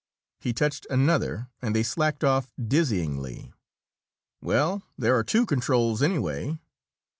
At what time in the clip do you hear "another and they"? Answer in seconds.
0.89-1.83